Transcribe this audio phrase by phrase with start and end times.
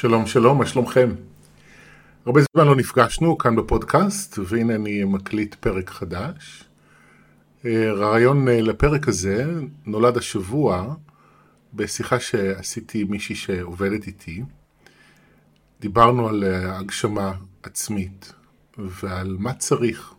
[0.00, 1.10] שלום שלום, מה שלומכם?
[2.26, 6.64] הרבה זמן לא נפגשנו כאן בפודקאסט, והנה אני מקליט פרק חדש.
[7.64, 9.44] אה, רעיון אה, לפרק הזה
[9.86, 10.94] נולד השבוע
[11.74, 14.42] בשיחה שעשיתי עם מישהי שעובדת איתי.
[15.80, 18.32] דיברנו על אה, הגשמה עצמית
[18.78, 20.14] ועל מה צריך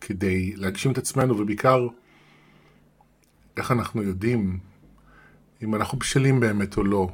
[0.00, 1.86] כדי להגשים את עצמנו, ובעיקר
[3.56, 4.58] איך אנחנו יודעים
[5.62, 7.08] אם אנחנו בשלים באמת או לא.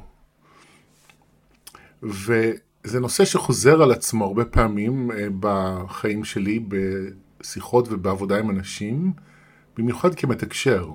[2.03, 6.59] וזה נושא שחוזר על עצמו הרבה פעמים אה, בחיים שלי,
[7.39, 9.13] בשיחות ובעבודה עם אנשים,
[9.77, 10.89] במיוחד כמתקשר.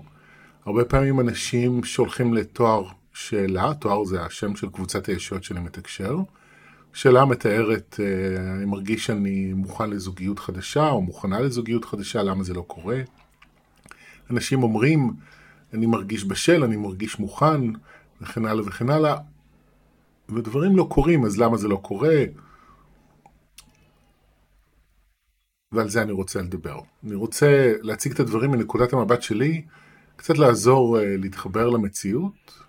[0.67, 6.19] הרבה פעמים אנשים שולחים לתואר שאלה, תואר זה השם של קבוצת הישויות שאני מתקשר.
[6.93, 12.55] שאלה מתארת, אה, אני מרגיש שאני מוכן לזוגיות חדשה או מוכנה לזוגיות חדשה, למה זה
[12.55, 13.01] לא קורה.
[14.31, 15.13] אנשים אומרים,
[15.75, 17.61] אני מרגיש בשל, אני מרגיש מוכן,
[18.21, 19.17] וכן הלאה וכן הלאה,
[20.37, 22.25] ודברים לא קורים, אז למה זה לא קורה?
[25.73, 26.81] ועל זה אני רוצה לדבר.
[27.05, 29.65] אני רוצה להציג את הדברים מנקודת המבט שלי,
[30.17, 32.63] קצת לעזור uh, להתחבר למציאות,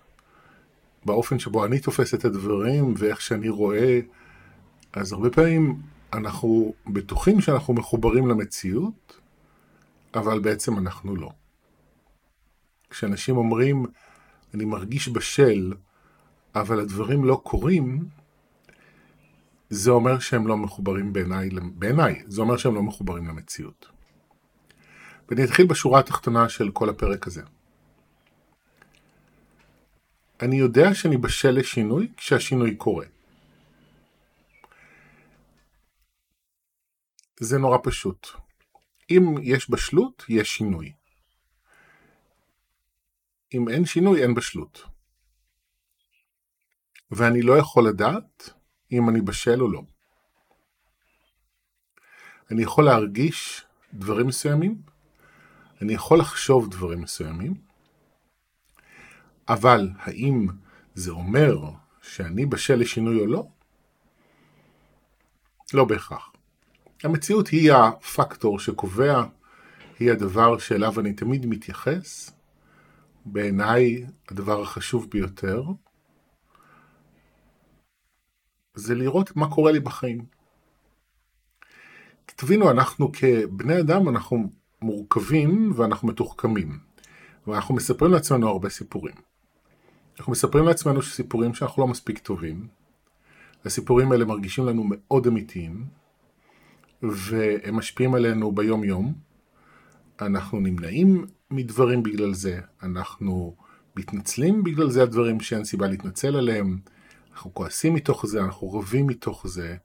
[1.04, 4.00] באופן שבו אני תופס את הדברים ואיך שאני רואה.
[4.92, 5.80] אז הרבה פעמים
[6.12, 9.20] אנחנו בטוחים שאנחנו מחוברים למציאות,
[10.14, 11.30] אבל בעצם אנחנו לא.
[12.90, 13.86] כשאנשים אומרים,
[14.54, 15.72] אני מרגיש בשל,
[16.54, 18.08] אבל הדברים לא קורים,
[19.70, 23.86] זה אומר שהם לא מחוברים בעיניי, בעיניי, זה אומר שהם לא מחוברים למציאות.
[25.28, 27.42] ואני אתחיל בשורה התחתונה של כל הפרק הזה.
[30.42, 33.06] אני יודע שאני בשל לשינוי כשהשינוי קורה.
[37.40, 38.28] זה נורא פשוט.
[39.10, 40.92] אם יש בשלות, יש שינוי.
[43.54, 44.93] אם אין שינוי, אין בשלות.
[47.10, 48.50] ואני לא יכול לדעת
[48.92, 49.82] אם אני בשל או לא.
[52.50, 54.82] אני יכול להרגיש דברים מסוימים,
[55.82, 57.54] אני יכול לחשוב דברים מסוימים,
[59.48, 60.46] אבל האם
[60.94, 61.56] זה אומר
[62.02, 63.46] שאני בשל לשינוי או לא?
[65.74, 66.32] לא בהכרח.
[67.02, 69.24] המציאות היא הפקטור שקובע,
[69.98, 72.30] היא הדבר שאליו אני תמיד מתייחס,
[73.24, 75.62] בעיניי הדבר החשוב ביותר,
[78.74, 80.24] זה לראות מה קורה לי בחיים.
[82.26, 84.50] תבינו, אנחנו כבני אדם, אנחנו
[84.82, 86.78] מורכבים ואנחנו מתוחכמים.
[87.46, 89.14] ואנחנו מספרים לעצמנו הרבה סיפורים.
[90.18, 92.68] אנחנו מספרים לעצמנו סיפורים שאנחנו לא מספיק טובים.
[93.64, 95.86] הסיפורים האלה מרגישים לנו מאוד אמיתיים,
[97.02, 99.14] והם משפיעים עלינו ביום יום.
[100.20, 103.56] אנחנו נמנעים מדברים בגלל זה, אנחנו
[103.96, 106.78] מתנצלים בגלל זה הדברים שאין סיבה להתנצל עליהם,
[107.34, 109.76] אנחנו כועסים מתוך זה, אנחנו רבים מתוך זה,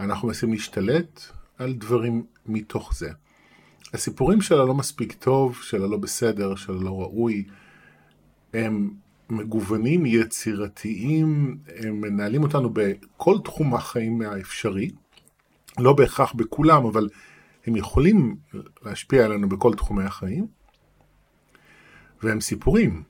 [0.00, 1.20] אנחנו מנסים להשתלט
[1.58, 3.10] על דברים מתוך זה.
[3.94, 7.44] הסיפורים של הלא מספיק טוב, של הלא בסדר, של הלא ראוי,
[8.54, 8.90] הם
[9.30, 14.90] מגוונים, יצירתיים, הם מנהלים אותנו בכל תחום החיים האפשרי,
[15.78, 17.08] לא בהכרח בכולם, אבל
[17.66, 18.36] הם יכולים
[18.84, 20.46] להשפיע עלינו בכל תחומי החיים,
[22.22, 23.02] והם סיפורים.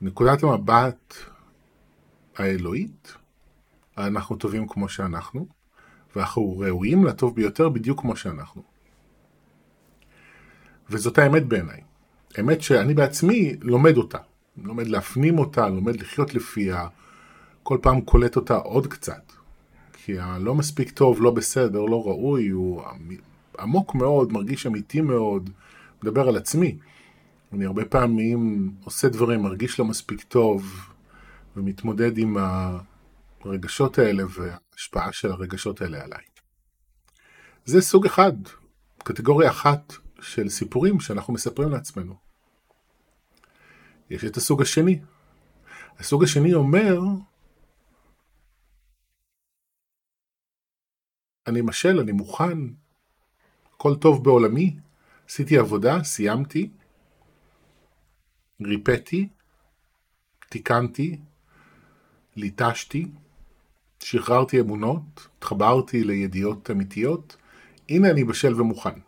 [0.00, 1.14] נקודת המבט
[2.36, 3.14] האלוהית,
[3.98, 5.46] אנחנו טובים כמו שאנחנו,
[6.16, 8.62] ואנחנו ראויים לטוב ביותר בדיוק כמו שאנחנו.
[10.90, 11.80] וזאת האמת בעיניי.
[12.40, 14.18] אמת שאני בעצמי לומד אותה.
[14.56, 16.88] לומד להפנים אותה, לומד לחיות לפיה,
[17.62, 19.32] כל פעם קולט אותה עוד קצת.
[19.92, 22.82] כי הלא מספיק טוב, לא בסדר, לא ראוי, הוא
[23.58, 25.50] עמוק מאוד, מרגיש אמיתי מאוד,
[26.02, 26.76] מדבר על עצמי.
[27.52, 30.88] אני הרבה פעמים עושה דברים, מרגיש לא מספיק טוב,
[31.56, 32.36] ומתמודד עם
[33.44, 36.24] הרגשות האלה וההשפעה של הרגשות האלה עליי.
[37.64, 38.32] זה סוג אחד,
[38.98, 42.16] קטגוריה אחת של סיפורים שאנחנו מספרים לעצמנו.
[44.10, 45.00] יש את הסוג השני.
[45.98, 46.98] הסוג השני אומר,
[51.46, 52.58] אני משל, אני מוכן,
[53.74, 54.76] הכל טוב בעולמי,
[55.28, 56.70] עשיתי עבודה, סיימתי,
[58.62, 59.28] ריפאתי,
[60.48, 61.20] תיקנתי,
[62.36, 63.08] ליטשתי,
[64.00, 67.36] שחררתי אמונות, התחברתי לידיעות אמיתיות,
[67.88, 68.98] הנה אני בשל ומוכן.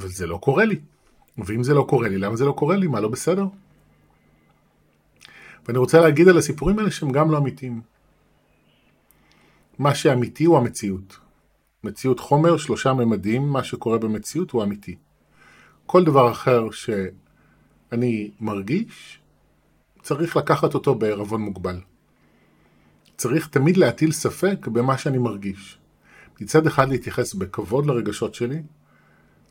[0.00, 0.80] וזה לא קורה לי.
[1.38, 2.86] ואם זה לא קורה לי, למה זה לא קורה לי?
[2.86, 3.46] מה לא בסדר?
[5.66, 7.80] ואני רוצה להגיד על הסיפורים האלה שהם גם לא אמיתיים.
[9.78, 11.18] מה שאמיתי הוא המציאות.
[11.84, 14.96] מציאות חומר, שלושה ממדים, מה שקורה במציאות הוא אמיתי.
[15.86, 19.21] כל דבר אחר שאני מרגיש,
[20.02, 21.80] צריך לקחת אותו בערבון מוגבל.
[23.16, 25.78] צריך תמיד להטיל ספק במה שאני מרגיש.
[26.40, 28.62] מצד אחד להתייחס בכבוד לרגשות שלי,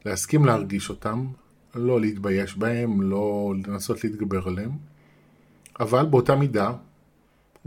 [0.05, 1.27] להסכים להרגיש אותם,
[1.75, 4.71] לא להתבייש בהם, לא לנסות להתגבר עליהם,
[5.79, 6.71] אבל באותה מידה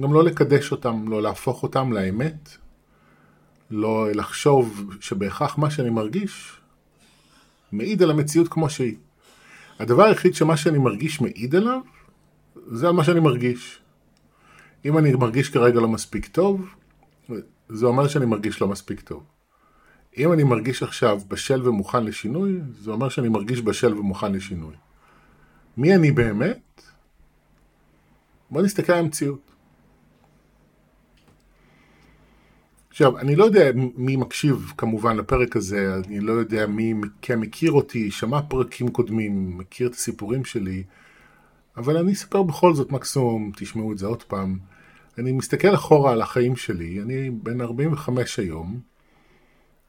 [0.00, 2.48] גם לא לקדש אותם, לא להפוך אותם לאמת,
[3.70, 6.60] לא לחשוב שבהכרח מה שאני מרגיש
[7.72, 8.96] מעיד על המציאות כמו שהיא.
[9.78, 11.80] הדבר היחיד שמה שאני מרגיש מעיד עליו,
[12.66, 13.80] זה מה שאני מרגיש.
[14.84, 16.74] אם אני מרגיש כרגע לא מספיק טוב,
[17.68, 19.22] זה אומר שאני מרגיש לא מספיק טוב.
[20.18, 24.74] אם אני מרגיש עכשיו בשל ומוכן לשינוי, זה אומר שאני מרגיש בשל ומוכן לשינוי.
[25.76, 26.82] מי אני באמת?
[28.50, 29.40] בוא נסתכל על המציאות.
[32.90, 37.72] עכשיו, אני לא יודע מי מקשיב כמובן לפרק הזה, אני לא יודע מי כן מכיר
[37.72, 40.82] אותי, שמע פרקים קודמים, מכיר את הסיפורים שלי,
[41.76, 44.58] אבל אני אספר בכל זאת, מקסימום תשמעו את זה עוד פעם.
[45.18, 48.80] אני מסתכל אחורה על החיים שלי, אני בן 45 היום,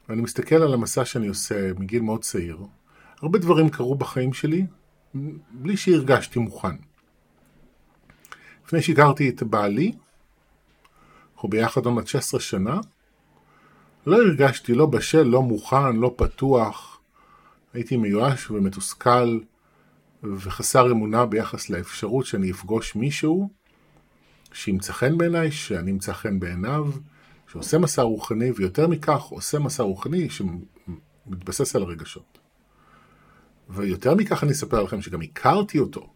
[0.10, 2.58] ואני מסתכל על המסע שאני עושה מגיל מאוד צעיר.
[3.22, 4.66] הרבה דברים קרו בחיים שלי,
[5.52, 6.76] בלי שהרגשתי מוכן.
[8.66, 9.92] לפני שהכרתי את בעלי,
[11.36, 12.80] אנחנו ביחד עוד 16 שנה,
[14.06, 17.00] לא הרגשתי לא בשל, לא מוכן, לא פתוח.
[17.74, 19.40] הייתי מיואש ומתוסכל
[20.34, 23.50] וחסר אמונה ביחס לאפשרות שאני אפגוש מישהו
[24.54, 26.92] שימצא חן בעיניי, שאני אמצא חן בעיניו,
[27.52, 32.38] שעושה מסע רוחני, ויותר מכך עושה מסע רוחני שמתבסס על הרגשות.
[33.70, 36.10] ויותר מכך אני אספר לכם שגם הכרתי אותו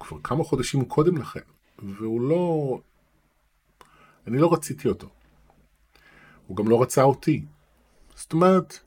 [0.00, 1.40] כבר כמה חודשים קודם לכן,
[1.78, 2.80] והוא לא...
[4.26, 5.08] אני לא רציתי אותו.
[6.46, 7.44] הוא גם לא רצה אותי.
[8.14, 8.78] זאת אומרת,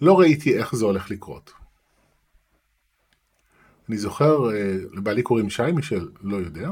[0.00, 1.52] לא ראיתי איך זה הולך לקרות.
[3.90, 6.70] אני זוכר, אה, לבעלי קוראים שי, מי שלא יודע,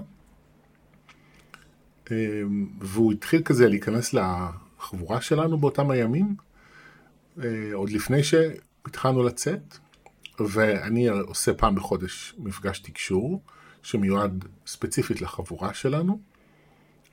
[2.11, 2.43] אה,
[2.81, 6.37] והוא התחיל כזה להיכנס לחבורה שלנו באותם הימים,
[7.43, 9.79] אה, עוד לפני שהתחלנו לצאת,
[10.41, 13.43] ואני עושה פעם בחודש מפגש תקשור,
[13.83, 16.21] שמיועד ספציפית לחבורה שלנו,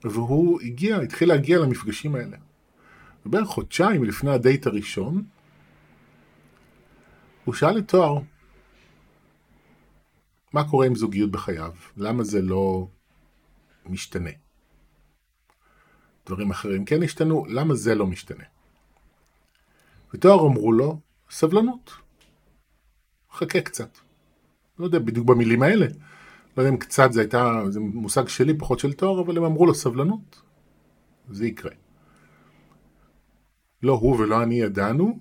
[0.04, 2.38] והוא הגיע, התחיל להגיע למפגשים האלה.
[3.26, 5.24] ובערך חודשיים לפני הדייט הראשון,
[7.46, 8.20] הוא שאל את תואר,
[10.56, 11.72] מה קורה עם זוגיות בחייו?
[11.98, 12.88] למה זה לא
[13.86, 14.30] משתנה?
[16.26, 18.44] דברים אחרים כן השתנו, למה זה לא משתנה?
[20.14, 21.00] ותואר אמרו לו,
[21.30, 21.92] סבלנות.
[23.32, 23.98] חכה קצת.
[24.80, 25.86] לא יודע בדיוק במילים האלה.
[26.58, 29.66] לא יודע אם קצת זה הייתה, זה מושג שלי, פחות של תואר, אבל הם אמרו
[29.66, 30.42] לו סבלנות.
[31.30, 31.72] זה יקרה.
[33.84, 35.20] לא הוא ולא אני ידענו,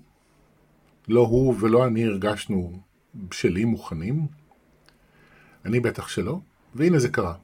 [1.07, 2.79] לא הוא ולא אני הרגשנו
[3.15, 4.27] בשלים מוכנים,
[5.65, 6.39] אני בטח שלא,
[6.75, 7.35] והנה זה קרה.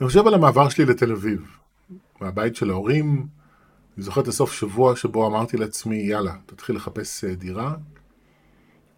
[0.00, 1.56] אני חושב על המעבר שלי לתל אביב,
[2.20, 3.26] מהבית של ההורים,
[3.96, 7.74] אני זוכר את הסוף שבוע שבו אמרתי לעצמי, יאללה, תתחיל לחפש אה, דירה,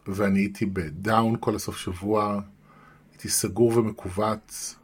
[0.07, 2.41] ואני הייתי בדאון כל הסוף שבוע,
[3.11, 4.77] הייתי סגור ומכווץ,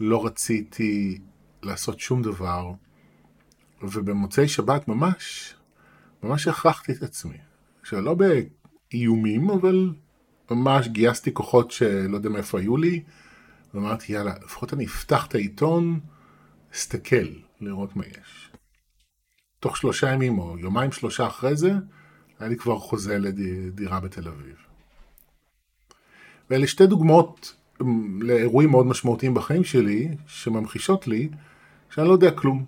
[0.00, 1.18] לא רציתי
[1.62, 2.72] לעשות שום דבר,
[3.82, 5.54] ובמוצאי שבת ממש,
[6.22, 7.38] ממש הכרחתי את עצמי.
[7.80, 9.92] עכשיו, לא באיומים, אבל
[10.50, 13.02] ממש גייסתי כוחות שלא יודע מאיפה היו לי,
[13.74, 16.00] ואמרתי, יאללה, לפחות אני אפתח את העיתון,
[16.74, 17.26] אסתכל,
[17.60, 18.50] לראות מה יש.
[19.60, 21.72] תוך שלושה ימים או יומיים שלושה אחרי זה,
[22.38, 24.56] היה לי כבר חוזה לדירה בתל אביב.
[26.50, 27.54] ואלה שתי דוגמאות
[28.20, 31.28] לאירועים מאוד משמעותיים בחיים שלי, שממחישות לי
[31.90, 32.64] שאני לא יודע כלום.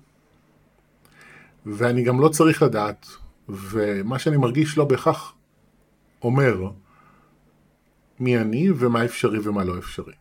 [1.66, 3.06] ואני גם לא צריך לדעת,
[3.49, 5.35] ומה שאני מרגיש לא בהכרח
[6.23, 6.70] אומר
[8.21, 10.15] מי אני ומה אפשרי ומה לא אפשרי.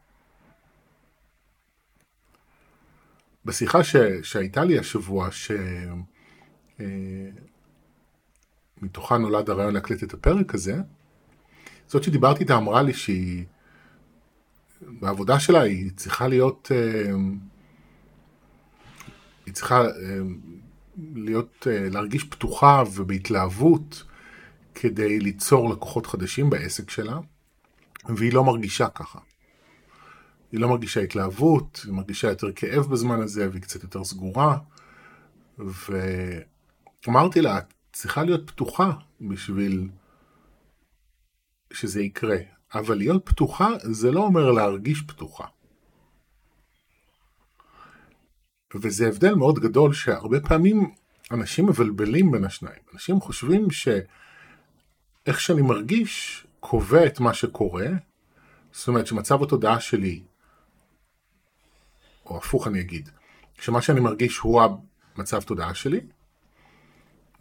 [3.45, 3.95] בשיחה ש...
[4.23, 5.29] שהייתה לי השבוע,
[8.79, 10.75] שמתוכה אה, נולד הרעיון להקליט את הפרק הזה,
[11.87, 13.45] זאת שדיברתי איתה אמרה לי שהיא,
[14.81, 17.11] בעבודה שלה היא צריכה להיות, אה,
[19.45, 20.19] היא צריכה אה,
[21.15, 24.03] להיות, אה, להרגיש פתוחה ובהתלהבות
[24.75, 27.19] כדי ליצור לקוחות חדשים בעסק שלה,
[28.15, 29.19] והיא לא מרגישה ככה.
[30.51, 34.57] היא לא מרגישה התלהבות, היא מרגישה יותר כאב בזמן הזה, והיא קצת יותר סגורה.
[37.07, 39.89] ואמרתי לה, את צריכה להיות פתוחה בשביל
[41.73, 42.37] שזה יקרה.
[42.73, 45.45] אבל להיות פתוחה זה לא אומר להרגיש פתוחה.
[48.75, 50.91] וזה הבדל מאוד גדול שהרבה פעמים
[51.31, 52.81] אנשים מבלבלים בין השניים.
[52.93, 57.87] אנשים חושבים שאיך שאני מרגיש קובע את מה שקורה,
[58.71, 60.23] זאת אומרת שמצב התודעה שלי
[62.25, 63.09] או הפוך אני אגיד,
[63.59, 64.61] שמה שאני מרגיש הוא
[65.15, 65.99] המצב תודעה שלי,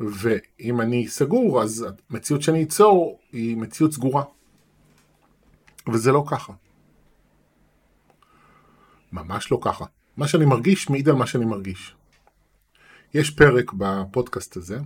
[0.01, 4.25] ואם אני סגור, אז המציאות שאני אצור היא מציאות סגורה.
[5.93, 6.53] וזה לא ככה.
[9.13, 9.85] ממש לא ככה.
[10.17, 11.95] מה שאני מרגיש מעיד על מה שאני מרגיש.
[13.15, 14.79] יש פרק בפודקאסט הזה,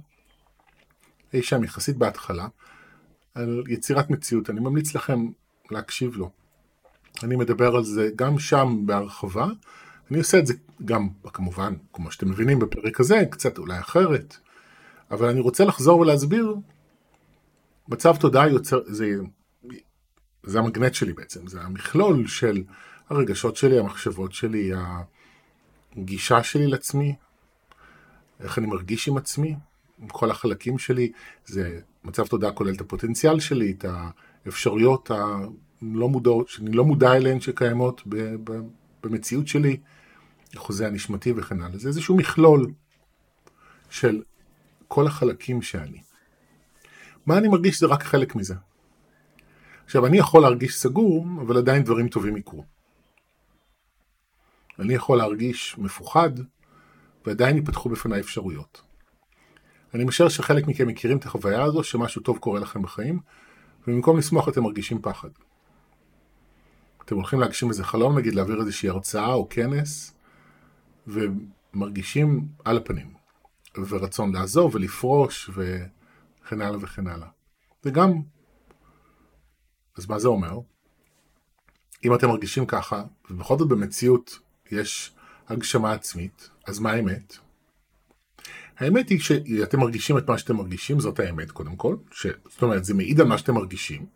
[1.34, 2.48] אי שם יחסית בהתחלה,
[3.34, 4.50] על יצירת מציאות.
[4.50, 5.26] אני ממליץ לכם
[5.70, 6.30] להקשיב לו.
[7.22, 9.46] אני מדבר על זה גם שם בהרחבה.
[10.10, 14.36] אני עושה את זה גם, כמובן, כמו שאתם מבינים בפרק הזה, קצת אולי אחרת.
[15.10, 16.56] אבל אני רוצה לחזור ולהסביר,
[17.88, 19.16] מצב תודעה יוצר, זה,
[20.42, 22.62] זה המגנט שלי בעצם, זה המכלול של
[23.08, 24.72] הרגשות שלי, המחשבות שלי,
[25.96, 27.14] הגישה שלי לעצמי,
[28.40, 29.56] איך אני מרגיש עם עצמי,
[30.08, 31.12] כל החלקים שלי,
[31.46, 33.84] זה מצב תודעה כולל את הפוטנציאל שלי, את
[34.46, 38.02] האפשרויות הלא מודעות, שאני לא מודע אליהן שקיימות
[39.02, 39.76] במציאות שלי,
[40.54, 41.78] החוזה הנשמתי וכן הלאה.
[41.78, 42.72] זה איזשהו מכלול
[43.90, 44.22] של
[44.88, 46.02] כל החלקים שאני.
[47.26, 48.54] מה אני מרגיש זה רק חלק מזה.
[49.84, 52.64] עכשיו, אני יכול להרגיש סגור, אבל עדיין דברים טובים יקרו.
[54.78, 56.30] אני יכול להרגיש מפוחד,
[57.26, 58.82] ועדיין ייפתחו בפניי אפשרויות.
[59.94, 63.20] אני משער שחלק מכם מכירים את החוויה הזו, שמשהו טוב קורה לכם בחיים,
[63.86, 65.28] ובמקום לשמוח אתם מרגישים פחד.
[67.04, 70.14] אתם הולכים להגשים איזה חלום, נגיד להעביר איזושהי הרצאה או כנס,
[71.06, 73.20] ומרגישים על הפנים.
[73.88, 77.28] ורצון לעזוב ולפרוש וכן הלאה וכן הלאה.
[77.84, 78.12] וגם,
[79.96, 80.58] אז מה זה אומר?
[82.04, 84.38] אם אתם מרגישים ככה, ובכל זאת במציאות
[84.70, 85.14] יש
[85.48, 87.38] הגשמה עצמית, אז מה האמת?
[88.80, 92.26] האמת היא שאתם מרגישים את מה שאתם מרגישים, זאת האמת קודם כל, ש...
[92.48, 94.06] זאת אומרת זה מעיד על מה שאתם מרגישים,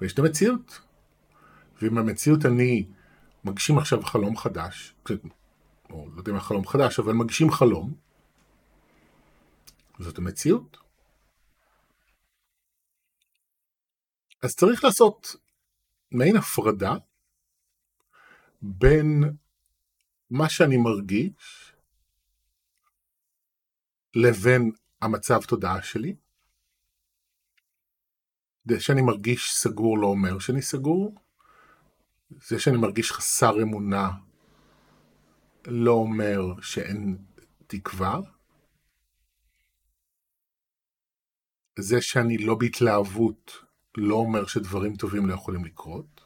[0.00, 0.80] ויש את המציאות.
[1.82, 2.86] ועם המציאות אני
[3.44, 4.94] מגשים עכשיו חלום חדש,
[5.90, 7.94] או לא יודע מה חלום חדש, אבל מגשים חלום,
[9.98, 10.76] זאת המציאות.
[14.42, 15.36] אז צריך לעשות
[16.12, 16.94] מעין הפרדה
[18.62, 19.24] בין
[20.30, 21.73] מה שאני מרגיש
[24.14, 24.70] לבין
[25.02, 26.16] המצב תודעה שלי.
[28.68, 31.14] זה שאני מרגיש סגור לא אומר שאני סגור.
[32.30, 34.10] זה שאני מרגיש חסר אמונה
[35.66, 37.18] לא אומר שאין
[37.66, 38.20] תקווה.
[41.78, 43.52] זה שאני לא בהתלהבות
[43.96, 46.24] לא אומר שדברים טובים לא יכולים לקרות.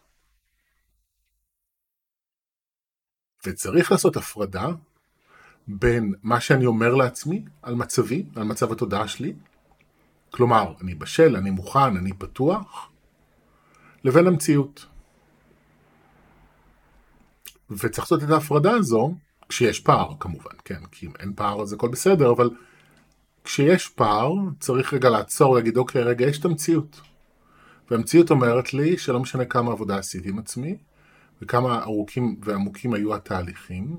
[3.46, 4.66] וצריך לעשות הפרדה
[5.68, 9.32] בין מה שאני אומר לעצמי על מצבי, על מצב התודעה שלי,
[10.30, 12.90] כלומר, אני בשל, אני מוכן, אני פתוח,
[14.04, 14.86] לבין המציאות.
[17.70, 19.14] וצריך לעשות את ההפרדה הזו,
[19.48, 22.50] כשיש פער כמובן, כן, כי אם אין פער אז הכל בסדר, אבל
[23.44, 27.00] כשיש פער, צריך רגע לעצור ולהגיד, אוקיי, רגע, יש את המציאות.
[27.90, 30.76] והמציאות אומרת לי שלא משנה כמה עבודה עשיתי עם עצמי,
[31.42, 33.96] וכמה ארוכים ועמוקים היו התהליכים,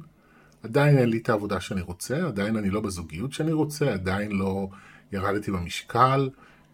[0.63, 4.67] עדיין אין לי את העבודה שאני רוצה, עדיין אני לא בזוגיות שאני רוצה, עדיין לא
[5.11, 6.29] ירדתי במשקל,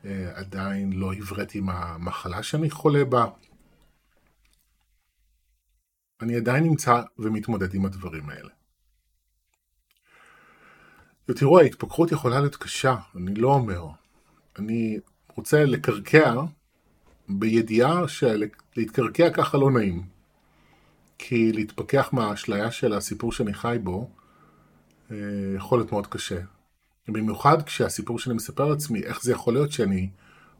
[0.06, 3.26] אה, עדיין לא הבראתי עם המחלה שאני חולה בה.
[6.22, 8.50] אני עדיין נמצא ומתמודד עם הדברים האלה.
[11.30, 13.88] ותראו, ההתפכחות יכולה להיות קשה, אני לא אומר.
[14.60, 15.00] אני
[15.36, 16.42] רוצה לקרקע
[17.30, 20.15] בידיעה שלהתקרקע ככה לא נעים.
[21.18, 24.10] כי להתפכח מהאשליה של הסיפור שאני חי בו
[25.12, 25.18] אה,
[25.56, 26.40] יכול להיות מאוד קשה.
[27.08, 30.10] במיוחד כשהסיפור שאני מספר לעצמי, איך זה יכול להיות שאני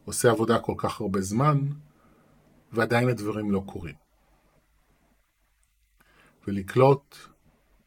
[0.04, 1.58] עושה עבודה כל כך הרבה זמן
[2.72, 3.94] ועדיין הדברים לא קורים.
[6.46, 7.16] ולקלוט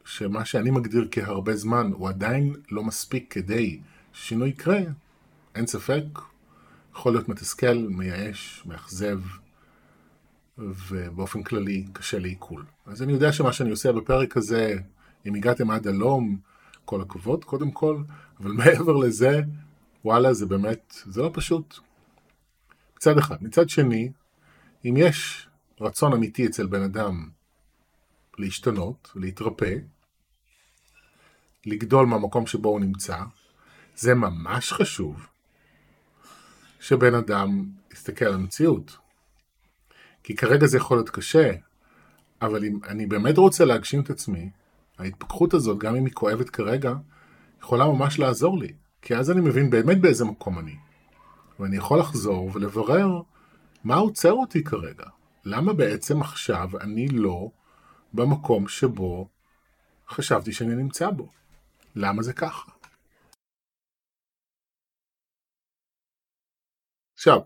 [0.06, 3.80] שמה שאני מגדיר כהרבה זמן הוא עדיין לא מספיק כדי
[4.14, 4.80] ששינוי יקרה,
[5.56, 6.04] אין ספק,
[6.96, 9.20] יכול להיות מתסכל, מייאש, מאכזב,
[10.60, 12.66] ובאופן כללי קשה לעיכול.
[12.86, 14.76] אז אני יודע שמה שאני עושה בפרק הזה,
[15.26, 16.38] אם הגעתם עד הלום,
[16.86, 18.02] כל הכבוד קודם כל,
[18.40, 19.42] אבל מעבר לזה,
[20.06, 21.80] וואלה, זה באמת, זה לא פשוט.
[22.98, 23.44] מצד אחד.
[23.44, 24.12] מצד שני,
[24.86, 25.48] אם יש
[25.82, 27.30] רצון אמיתי אצל בן אדם
[28.38, 29.76] להשתנות, להתרפא,
[31.66, 33.18] לגדול מהמקום שבו הוא נמצא,
[33.96, 35.28] זה ממש חשוב
[36.80, 38.98] שבן אדם יסתכל על המציאות.
[40.24, 41.52] כי כרגע זה יכול להיות קשה,
[42.42, 44.50] אבל אם אני באמת רוצה להגשים את עצמי,
[44.98, 46.94] ההתפכחות הזאת, גם אם היא כואבת כרגע,
[47.62, 48.74] יכולה ממש לעזור לי.
[49.02, 50.76] כי אז אני מבין באמת באיזה מקום אני.
[51.60, 53.22] ואני יכול לחזור ולברר
[53.84, 55.06] מה עוצר אותי כרגע.
[55.46, 57.52] למה בעצם עכשיו אני לא
[58.14, 59.30] במקום שבו
[60.10, 61.32] חשבתי שאני נמצא בו.
[61.96, 62.72] למה זה ככה?
[67.14, 67.40] עכשיו,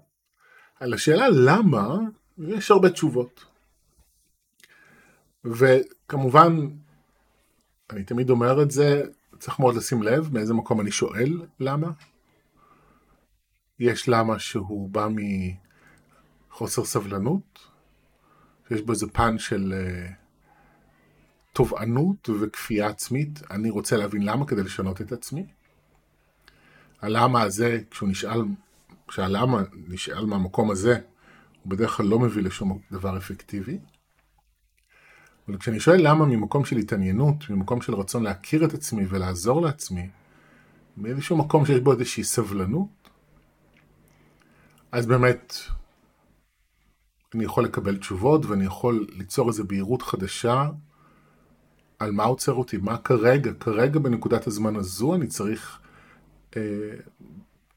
[0.80, 1.98] על השאלה למה,
[2.38, 3.46] יש הרבה תשובות.
[5.46, 6.68] וכמובן,
[7.90, 9.02] אני תמיד אומר את זה,
[9.40, 11.92] צריך מאוד לשים לב מאיזה מקום אני שואל למה.
[13.80, 15.08] יש למה שהוא בא
[16.50, 17.60] מחוסר סבלנות,
[18.70, 20.12] שיש בו איזה פן של uh,
[21.54, 25.46] תובענות וכפייה עצמית, אני רוצה להבין למה כדי לשנות את עצמי.
[27.02, 28.42] הלמה הזה, כשהוא נשאל,
[29.08, 31.00] כשהלמה נשאל מהמקום הזה,
[31.64, 33.80] הוא בדרך כלל לא מביא לשום דבר אפקטיבי.
[35.48, 40.10] אבל כשאני שואל למה ממקום של התעניינות, ממקום של רצון להכיר את עצמי ולעזור לעצמי,
[40.98, 43.10] מאיזשהו מקום שיש בו איזושהי סבלנות,
[44.92, 45.54] אז באמת
[47.36, 50.70] אני יכול לקבל תשובות ואני יכול ליצור איזו בהירות חדשה
[52.00, 55.80] על מה עוצר אותי, מה כרגע, כרגע בנקודת הזמן הזו אני צריך
[56.58, 56.62] אה,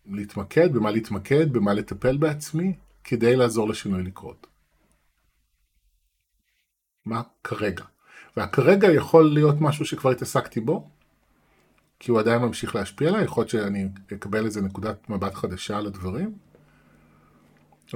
[0.07, 2.73] להתמקד, במה להתמקד, במה לטפל בעצמי,
[3.09, 4.47] כדי לעזור לשינוי לקרות.
[7.05, 7.85] מה כרגע.
[8.37, 10.91] והכרגע יכול להיות משהו שכבר התעסקתי בו,
[11.99, 15.87] כי הוא עדיין ממשיך להשפיע עליי, יכול להיות שאני אקבל איזה נקודת מבט חדשה על
[15.87, 16.39] הדברים,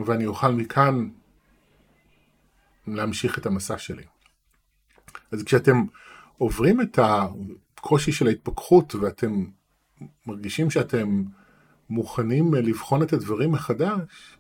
[0.07, 1.09] ואני אוכל מכאן
[2.87, 4.05] להמשיך את המסע שלי.
[5.33, 5.85] אז כשאתם
[6.39, 9.45] עוברים את הקושי של ההתפכחות ואתם
[10.27, 11.23] מרגישים שאתם
[11.91, 14.37] מוכנים לבחון את הדברים מחדש,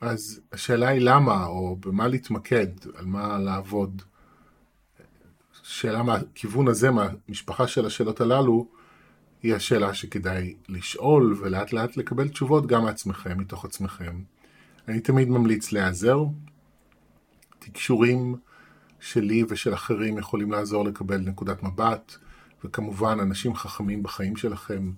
[0.00, 4.02] אז השאלה היא למה, או במה להתמקד, על מה לעבוד.
[5.62, 8.68] שאלה מהכיוון הזה, מהמשפחה של השאלות הללו,
[9.42, 14.22] היא השאלה שכדאי לשאול ולאט לאט לקבל תשובות גם מעצמכם, מתוך עצמכם.
[14.88, 16.18] אני תמיד ממליץ להיעזר.
[17.58, 18.36] תקשורים
[19.00, 22.16] שלי ושל אחרים יכולים לעזור לקבל נקודת מבט,
[22.64, 24.92] וכמובן אנשים חכמים בחיים שלכם,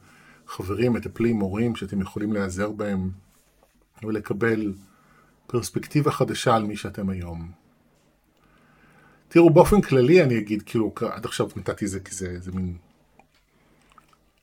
[0.47, 3.11] חברים, מטפלים, מורים, שאתם יכולים להיעזר בהם
[4.03, 4.73] ולקבל
[5.53, 7.51] פרספקטיבה חדשה על מי שאתם היום.
[9.29, 12.77] תראו, באופן כללי אני אגיד, כאילו, עד עכשיו נתתי זה כי זה, איזה מין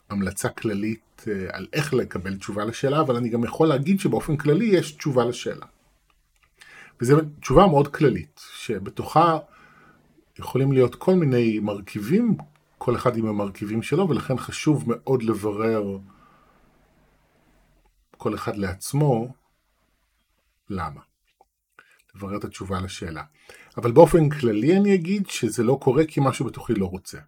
[0.10, 4.66] המלצה כללית אה, על איך לקבל תשובה לשאלה, אבל אני גם יכול להגיד שבאופן כללי
[4.66, 5.66] יש תשובה לשאלה.
[7.02, 9.38] וזו תשובה מאוד כללית, שבתוכה
[10.40, 12.38] יכולים להיות כל מיני מרכיבים,
[12.78, 15.98] כל אחד עם המרכיבים שלו, ולכן חשוב מאוד לברר
[18.18, 19.39] כל אחד לעצמו
[20.70, 21.02] למה.
[22.16, 23.24] לברר את התשובה לשאלה.
[23.78, 27.20] אבל באופן כללי אני אגיד שזה לא קורה כי משהו בתוכי לא רוצה.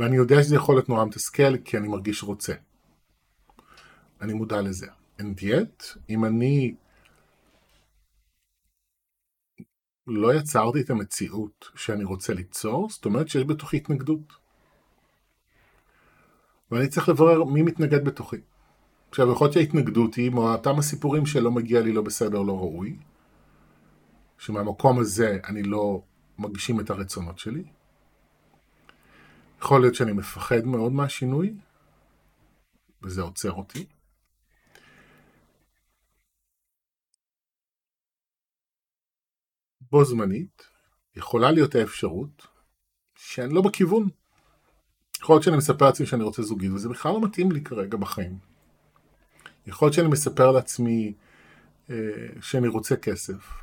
[0.00, 2.54] ואני יודע שזה יכול להיות נורא מתסכל כי אני מרגיש רוצה.
[4.20, 4.86] אני מודע לזה.
[5.20, 6.74] And yet, אם אני
[10.06, 14.32] לא יצרתי את המציאות שאני רוצה ליצור, זאת אומרת שיש בתוכי התנגדות.
[16.70, 18.36] ואני צריך לברר מי מתנגד בתוכי.
[19.08, 22.96] עכשיו, יכול להיות שההתנגדות היא מאותם הסיפורים שלא מגיע לי לא בסדר, לא ראוי,
[24.38, 26.02] שמהמקום הזה אני לא
[26.38, 27.64] מגשים את הרצונות שלי.
[29.62, 31.54] יכול להיות שאני מפחד מאוד מהשינוי,
[33.02, 33.86] וזה עוצר אותי.
[39.80, 40.62] בו זמנית,
[41.16, 42.46] יכולה להיות האפשרות
[43.14, 44.08] שאני לא בכיוון.
[45.22, 48.38] יכול להיות שאני מספר לעצמי שאני רוצה זוגית, וזה בכלל לא מתאים לי כרגע בחיים.
[49.68, 51.12] יכול להיות שאני מספר לעצמי
[51.90, 51.96] אה,
[52.40, 53.62] שאני רוצה כסף,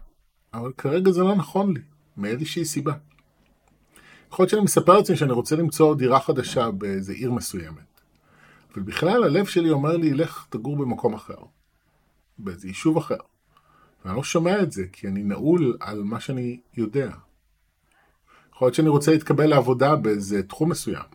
[0.53, 1.81] אבל כרגע זה לא נכון לי,
[2.17, 2.93] מאיזושהי סיבה.
[4.31, 8.01] יכול להיות שאני מספר לעצמי שאני רוצה למצוא דירה חדשה באיזה עיר מסוימת,
[8.73, 11.37] אבל בכלל הלב שלי אומר לי, לך תגור במקום אחר,
[12.37, 13.17] באיזה יישוב אחר.
[14.05, 17.11] ואני לא שומע את זה, כי אני נעול על מה שאני יודע.
[18.53, 21.05] יכול להיות שאני רוצה להתקבל לעבודה באיזה תחום מסוים,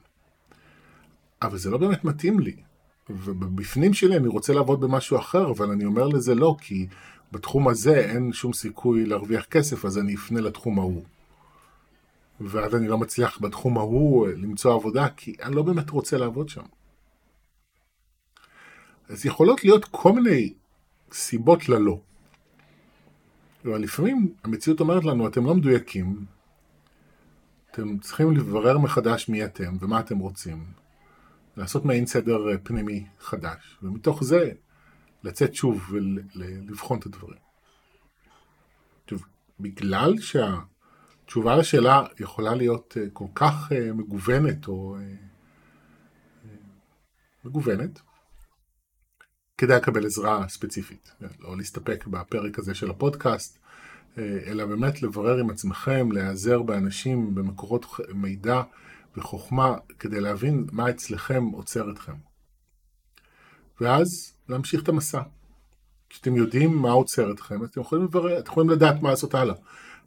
[1.43, 2.57] אבל זה לא באמת מתאים לי.
[3.17, 6.87] ובפנים שלי אני רוצה לעבוד במשהו אחר, אבל אני אומר לזה לא, כי
[7.33, 11.03] בתחום הזה אין שום סיכוי להרוויח כסף, אז אני אפנה לתחום ההוא.
[12.41, 16.63] ואז אני לא מצליח בתחום ההוא למצוא עבודה, כי אני לא באמת רוצה לעבוד שם.
[19.09, 20.53] אז יכולות להיות כל מיני
[21.13, 22.01] סיבות ללא.
[23.65, 26.25] אבל לפעמים המציאות אומרת לנו, אתם לא מדויקים,
[27.71, 30.65] אתם צריכים לברר מחדש מי אתם ומה אתם רוצים.
[31.57, 34.53] לעשות מעין סדר אה, פנימי חדש, ומתוך זה
[35.23, 37.39] לצאת שוב ולבחון את הדברים.
[39.05, 39.25] טוב,
[39.61, 44.97] בגלל שהתשובה לשאלה יכולה להיות אה, כל כך אה, מגוונת או
[47.45, 48.01] מגוונת,
[49.59, 53.59] כדאי לקבל עזרה ספציפית, לא להסתפק בפרק הזה של הפודקאסט,
[54.19, 58.63] אלא באמת לברר עם עצמכם, להיעזר באנשים, במקורות מידע
[59.17, 62.15] וחוכמה, כדי להבין מה אצלכם עוצר אתכם.
[63.81, 65.23] ואז להמשיך את המסע.
[66.09, 69.55] כשאתם יודעים מה עוצר אתכם, אתם יכולים, לברר, אתם יכולים לדעת מה לעשות הלאה.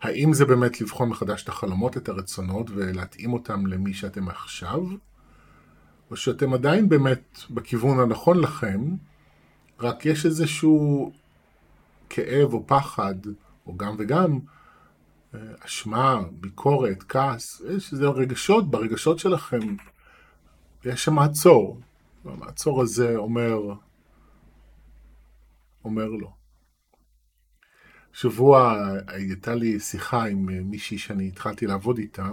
[0.02, 4.82] האם זה באמת לבחון מחדש את החלומות, את הרצונות, ולהתאים אותם למי שאתם עכשיו,
[6.12, 8.82] או שאתם עדיין באמת בכיוון הנכון לכם,
[9.80, 11.12] רק יש איזשהו
[12.10, 13.16] כאב או פחד,
[13.68, 14.39] או גם וגם,
[15.60, 19.76] אשמה, ביקורת, כעס, יש איזה רגשות, ברגשות שלכם
[20.86, 21.80] יש שם מעצור.
[22.26, 23.74] והמעצור הזה אומר,
[25.86, 26.34] אומר לו.
[28.13, 32.30] שבוע הייתה לי שיחה עם מישהי שאני התחלתי לעבוד איתה,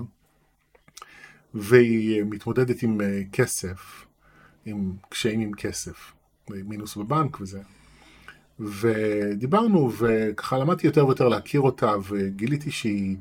[1.54, 3.00] והיא מתמודדת עם
[3.32, 4.06] כסף,
[4.64, 6.12] עם קשיים עם כסף,
[6.50, 7.62] מינוס בבנק וזה.
[8.60, 13.16] ודיברנו, וככה למדתי יותר ויותר להכיר אותה, וגיליתי שהיא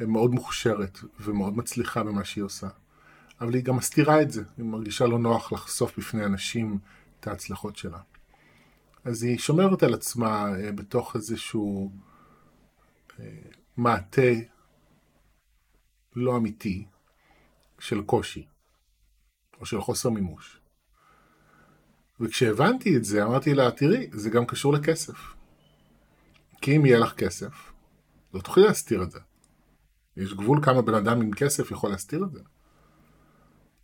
[0.00, 2.68] מאוד מוכשרת ומאוד מצליחה במה שהיא עושה.
[3.40, 6.78] אבל היא גם מסתירה את זה, היא מרגישה לא נוח לחשוף בפני אנשים
[7.20, 7.98] את ההצלחות שלה.
[9.04, 11.92] אז היא שומרת על עצמה אה, בתוך איזשהו
[13.20, 13.24] אה,
[13.76, 14.32] מעטה
[16.16, 16.86] לא אמיתי
[17.78, 18.46] של קושי,
[19.60, 20.60] או של חוסר מימוש.
[22.20, 25.34] וכשהבנתי את זה, אמרתי לה, תראי, זה גם קשור לכסף.
[26.60, 27.72] כי אם יהיה לך כסף,
[28.34, 29.18] לא תוכלי להסתיר את זה.
[30.16, 32.40] יש גבול כמה בן אדם עם כסף יכול להסתיר את זה.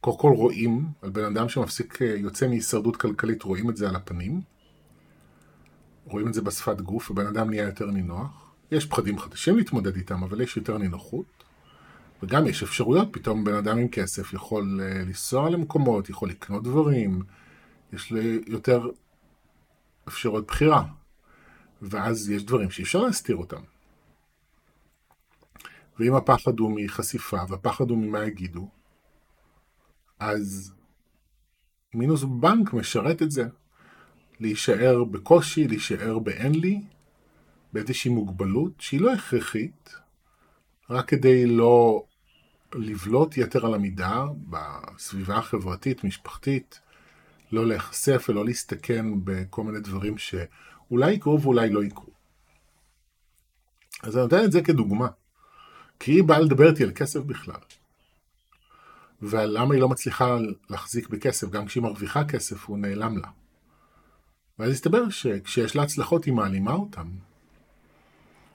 [0.00, 3.96] קודם כל רואים, על בן אדם שמפסיק, אה, יוצא מהישרדות כלכלית, רואים את זה על
[3.96, 4.40] הפנים.
[6.04, 8.52] רואים את זה בשפת גוף, ובן אדם נהיה יותר נינוח.
[8.70, 11.44] יש פחדים חדשים להתמודד איתם, אבל יש יותר נינוחות.
[12.22, 17.22] וגם יש אפשרויות, פתאום בן אדם עם כסף יכול אה, לנסוע למקומות, יכול לקנות דברים,
[17.92, 18.90] יש לי יותר
[20.08, 20.84] אפשרויות בחירה.
[21.82, 23.62] ואז יש דברים שאי אפשר להסתיר אותם.
[25.98, 28.68] ואם הפחד הוא מחשיפה, והפחד הוא ממה יגידו,
[30.18, 30.74] אז
[31.94, 33.44] מינוס בנק משרת את זה.
[34.40, 36.80] להישאר בקושי, להישאר באין לי,
[37.72, 39.94] באיזושהי מוגבלות שהיא לא הכרחית,
[40.90, 42.04] רק כדי לא
[42.74, 46.80] לבלוט יתר על המידה בסביבה החברתית, משפחתית,
[47.52, 52.12] לא להיחשף ולא להסתכן בכל מיני דברים שאולי יקרו ואולי לא יקרו.
[54.02, 55.08] אז אני נותן את זה כדוגמה,
[56.00, 57.60] כי היא באה לדבר איתי על כסף בכלל.
[59.22, 60.36] ועל למה היא לא מצליחה
[60.70, 63.28] להחזיק בכסף, גם כשהיא מרוויחה כסף הוא נעלם לה.
[64.58, 67.08] ואז הסתבר שכשיש לה הצלחות היא מעלימה אותן.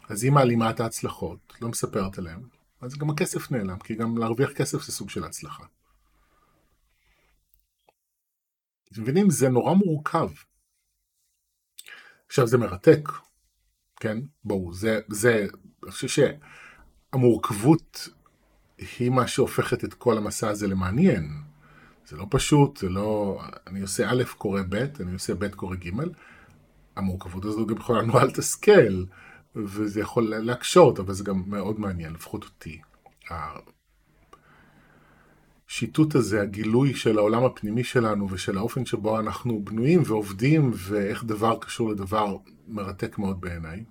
[0.10, 2.40] אז היא מעלימה את ההצלחות, לא מספרת עליהן,
[2.82, 5.64] אז גם הכסף נעלם, כי גם להרוויח כסף זה סוג של הצלחה.
[8.92, 9.30] אתם מבינים?
[9.30, 10.30] זה נורא מורכב.
[12.28, 13.10] עכשיו זה מרתק,
[14.00, 14.18] כן?
[14.44, 15.48] בואו, זה, זה,
[15.84, 16.28] אני חושב
[17.14, 18.10] שהמורכבות
[18.78, 21.32] היא מה שהופכת את כל המסע הזה למעניין.
[22.06, 23.42] זה לא פשוט, זה לא...
[23.68, 25.90] אני עושה א' קורא ב', אני עושה ב' קורא ג',
[26.96, 29.04] המורכבות הזו גם יכולה לנו אל תסכל,
[29.56, 32.82] וזה יכול להקשות, אבל זה גם מאוד מעניין, לפחות אותי.
[35.70, 41.58] השיטוט הזה, הגילוי של העולם הפנימי שלנו ושל האופן שבו אנחנו בנויים ועובדים ואיך דבר
[41.60, 43.84] קשור לדבר מרתק מאוד בעיניי.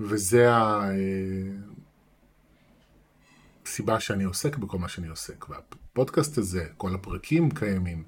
[0.00, 0.50] וזה
[3.66, 5.48] הסיבה שאני עוסק בכל מה שאני עוסק.
[5.48, 8.04] והפודקאסט הזה, כל הפרקים קיימים,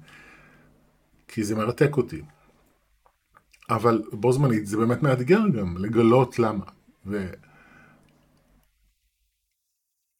[1.27, 2.21] כי זה מרתק אותי.
[3.69, 6.65] אבל בו זמנית זה באמת מאתגר גם לגלות למה.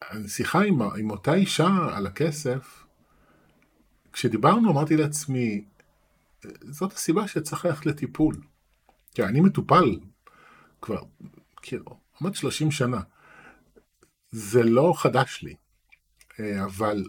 [0.02, 2.86] השיחה עם, עם אותה אישה על הכסף,
[4.14, 5.66] כשדיברנו אמרתי לעצמי,
[6.62, 8.36] זאת הסיבה שצריך ללכת לטיפול.
[9.14, 10.00] כי אני מטופל
[10.82, 11.04] כבר,
[11.62, 13.02] כאילו, עומד 30 שנה.
[14.32, 15.56] זה לא חדש לי,
[16.64, 17.04] אבל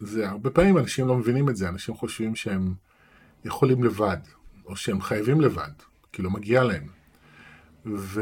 [0.00, 2.74] זה הרבה פעמים אנשים לא מבינים את זה, אנשים חושבים שהם
[3.44, 4.16] יכולים לבד,
[4.64, 5.70] או שהם חייבים לבד,
[6.12, 6.88] כי לא מגיע להם.
[7.86, 8.20] ו...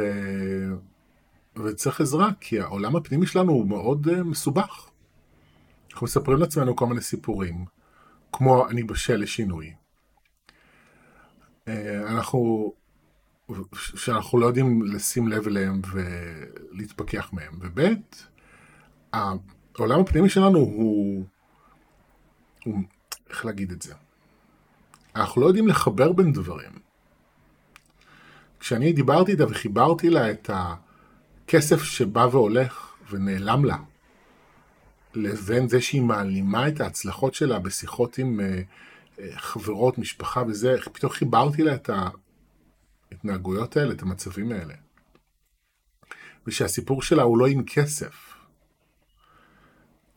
[1.56, 4.88] וצריך עזרה, כי העולם הפנימי שלנו הוא מאוד uh, מסובך.
[5.92, 7.64] אנחנו מספרים לעצמנו כל מיני סיפורים,
[8.32, 9.74] כמו אני בשל לשינוי.
[11.64, 11.70] Uh,
[12.08, 12.72] אנחנו,
[13.74, 17.58] שאנחנו לא יודעים לשים לב אליהם ולהתפכח מהם.
[17.60, 17.80] וב'
[19.12, 21.24] העולם הפנימי שלנו הוא,
[22.64, 22.80] הוא,
[23.30, 23.94] איך להגיד את זה?
[25.16, 26.70] אנחנו לא יודעים לחבר בין דברים.
[28.60, 30.74] כשאני דיברתי איתה וחיברתי לה את ה...
[31.52, 33.76] כסף שבא והולך ונעלם לה,
[35.14, 41.62] לבין זה שהיא מעלימה את ההצלחות שלה בשיחות עם uh, חברות, משפחה וזה, פתאום חיברתי
[41.62, 41.90] לה את
[43.10, 44.74] ההתנהגויות האלה, את המצבים האלה.
[46.46, 48.34] ושהסיפור שלה הוא לא עם כסף.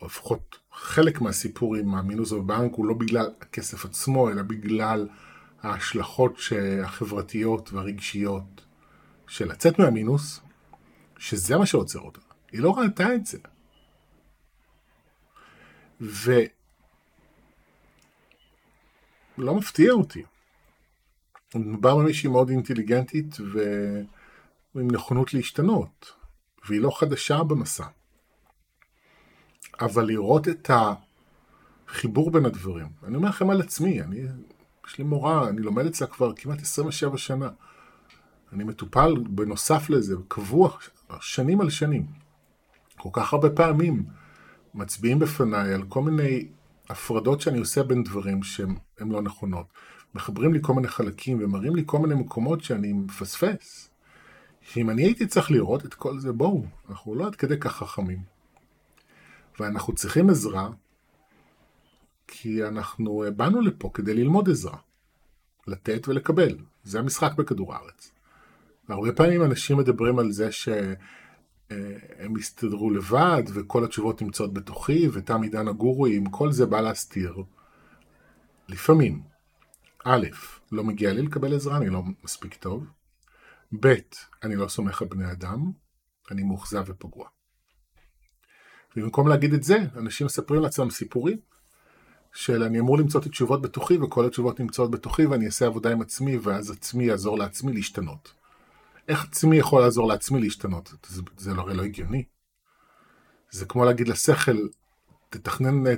[0.00, 5.08] או לפחות חלק מהסיפור עם המינוס בבנק הוא לא בגלל הכסף עצמו, אלא בגלל
[5.62, 6.38] ההשלכות
[6.84, 8.64] החברתיות והרגשיות
[9.26, 10.40] של לצאת מהמינוס,
[11.18, 12.20] שזה מה שעוצר אותה.
[12.52, 13.38] היא לא ראתה את זה.
[16.00, 16.44] ולא
[19.38, 20.22] מפתיע אותי.
[21.54, 23.36] מדובר במישהי מאוד אינטליגנטית
[24.74, 26.12] ועם נכונות להשתנות,
[26.68, 27.86] והיא לא חדשה במסע.
[29.80, 30.70] אבל לראות את
[31.88, 34.20] החיבור בין הדברים, אני אומר לכם על עצמי, אני,
[34.86, 37.48] יש לי מורה, אני לומד אצלה כבר כמעט 27 שנה.
[38.52, 40.76] אני מטופל בנוסף לזה, קבוע,
[41.20, 42.06] שנים על שנים.
[42.96, 44.04] כל כך הרבה פעמים
[44.74, 46.48] מצביעים בפניי על כל מיני
[46.88, 49.66] הפרדות שאני עושה בין דברים שהן לא נכונות.
[50.14, 53.90] מחברים לי כל מיני חלקים ומראים לי כל מיני מקומות שאני מפספס.
[54.60, 58.22] שאם אני הייתי צריך לראות את כל זה, בואו, אנחנו לא עד כדי כך חכמים.
[59.60, 60.70] ואנחנו צריכים עזרה,
[62.26, 64.78] כי אנחנו באנו לפה כדי ללמוד עזרה.
[65.66, 66.58] לתת ולקבל.
[66.84, 68.12] זה המשחק בכדור הארץ.
[68.88, 75.68] והרבה פעמים אנשים מדברים על זה שהם יסתדרו לבד, וכל התשובות נמצאות בתוכי, ותם עידן
[75.68, 77.36] הגורואים, כל זה בא להסתיר.
[78.68, 79.22] לפעמים,
[80.04, 80.26] א',
[80.72, 82.86] לא מגיע לי לקבל עזרה, אני לא מספיק טוב.
[83.80, 83.94] ב',
[84.42, 85.70] אני לא סומך על בני אדם,
[86.30, 87.28] אני מאוכזב ופגוע.
[88.96, 91.38] ובמקום להגיד את זה, אנשים מספרים לעצמם סיפורים
[92.32, 96.00] של אני אמור למצוא את התשובות בתוכי וכל התשובות נמצאות בתוכי ואני אעשה עבודה עם
[96.00, 98.34] עצמי ואז עצמי יעזור לעצמי להשתנות.
[99.08, 100.92] איך עצמי יכול לעזור לעצמי להשתנות?
[101.06, 102.24] זה, זה הרי לא הגיוני.
[103.50, 104.56] זה כמו להגיד לשכל,
[105.30, 105.94] תתכנן אה,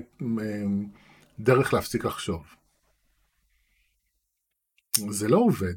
[1.40, 2.46] דרך להפסיק לחשוב.
[4.96, 5.76] זה לא עובד.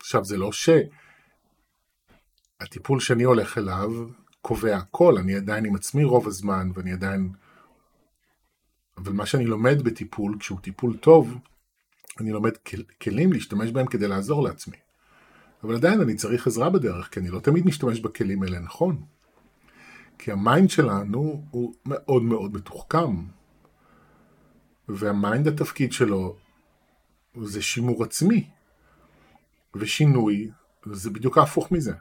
[0.00, 0.50] עכשיו, זה לא
[2.60, 3.90] שהטיפול שאני הולך אליו
[4.42, 7.32] קובע הכל, אני עדיין עם עצמי רוב הזמן, ואני עדיין...
[8.96, 11.38] אבל מה שאני לומד בטיפול, כשהוא טיפול טוב,
[12.20, 12.52] אני לומד
[13.02, 14.76] כלים להשתמש בהם כדי לעזור לעצמי.
[15.62, 19.02] אבל עדיין אני צריך עזרה בדרך, כי אני לא תמיד משתמש בכלים האלה נכון.
[20.18, 23.24] כי ה mind שלנו הוא מאוד מאוד מתוחכם.
[24.88, 26.36] והמיינד התפקיד שלו
[27.42, 28.48] זה שימור עצמי.
[29.74, 30.50] ושינוי
[30.92, 31.92] זה בדיוק ההפוך מזה.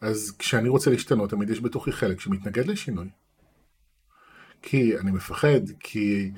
[0.00, 3.08] אז כשאני רוצה להשתנות, תמיד יש בתוכי חלק שמתנגד לשינוי.
[4.62, 6.32] כי אני מפחד, כי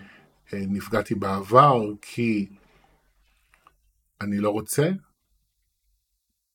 [0.52, 2.48] אה, נפגעתי בעבר, כי
[4.20, 4.90] אני לא רוצה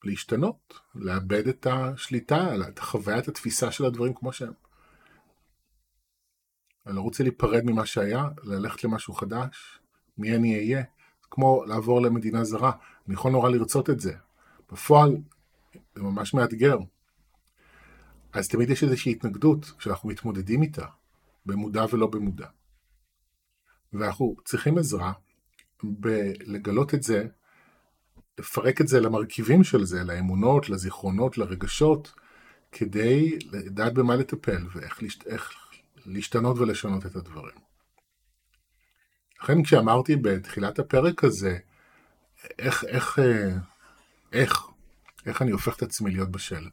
[0.03, 4.53] להשתנות, לאבד את השליטה, את חוויית התפיסה של הדברים כמו שהם.
[6.87, 9.79] אני לא רוצה להיפרד ממה שהיה, ללכת למשהו חדש,
[10.17, 10.83] מי אני אהיה,
[11.21, 12.71] כמו לעבור למדינה זרה.
[13.07, 14.13] אני יכול נורא לרצות את זה.
[14.71, 15.17] בפועל
[15.95, 16.77] זה ממש מאתגר.
[18.33, 20.85] אז תמיד יש איזושהי התנגדות שאנחנו מתמודדים איתה,
[21.45, 22.47] במודע ולא במודע.
[23.93, 25.13] ואנחנו צריכים עזרה
[25.83, 27.27] בלגלות את זה,
[28.39, 32.13] לפרק את זה למרכיבים של זה, לאמונות, לזיכרונות, לרגשות,
[32.71, 35.23] כדי לדעת במה לטפל ואיך להשת...
[36.05, 37.55] להשתנות ולשנות את הדברים.
[39.41, 41.57] לכן כשאמרתי בתחילת הפרק הזה,
[42.59, 43.49] איך, איך, אה,
[44.33, 44.67] איך,
[45.25, 46.69] איך אני הופך את עצמי להיות בשל,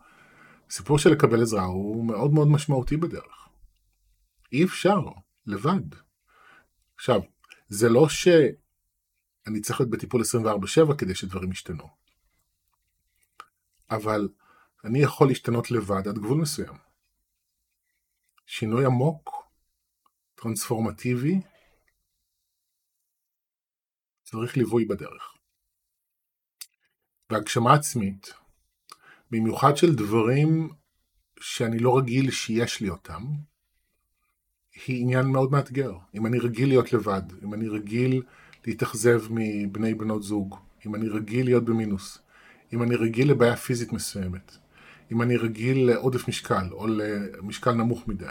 [0.71, 3.49] הסיפור של לקבל עזרה הוא מאוד מאוד משמעותי בדרך.
[4.53, 5.01] אי אפשר,
[5.47, 5.95] לבד.
[6.97, 7.21] עכשיו,
[7.69, 8.09] זה לא
[9.45, 11.89] שאני צריך להיות בטיפול 24/7 כדי שדברים ישתנו.
[13.91, 14.29] אבל
[14.85, 16.75] אני יכול להשתנות לבד עד גבול מסוים.
[18.47, 19.31] שינוי עמוק,
[20.35, 21.41] טרנספורמטיבי,
[24.23, 25.35] צריך ליווי בדרך.
[27.31, 28.35] והגשמה עצמית
[29.31, 30.71] במיוחד של דברים
[31.41, 33.23] שאני לא רגיל שיש לי אותם,
[34.87, 35.93] היא עניין מאוד מאתגר.
[36.15, 38.23] אם אני רגיל להיות לבד, אם אני רגיל
[38.67, 42.19] להתאכזב מבני בנות זוג, אם אני רגיל להיות במינוס,
[42.73, 44.57] אם אני רגיל לבעיה פיזית מסוימת,
[45.13, 48.27] אם אני רגיל לעודף משקל או למשקל נמוך מדי,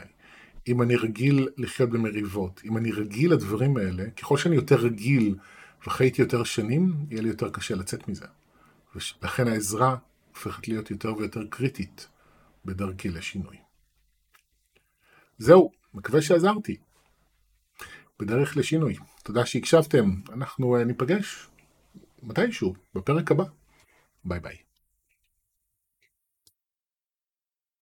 [0.68, 5.36] אם אני רגיל לחיות במריבות, אם אני רגיל לדברים האלה, ככל שאני יותר רגיל
[5.88, 8.26] וחייתי יותר שנים, יהיה לי יותר קשה לצאת מזה.
[8.96, 9.96] ולכן העזרה
[10.30, 12.08] הופכת להיות יותר ויותר קריטית
[12.66, 13.58] בדרכי לשינוי.
[15.38, 16.78] זהו, מקווה שעזרתי.
[18.20, 18.96] בדרך לשינוי.
[19.24, 20.06] תודה שהקשבתם.
[20.34, 21.48] אנחנו אה, ניפגש
[22.24, 23.44] מתישהו בפרק הבא.
[24.26, 24.73] ביי ביי.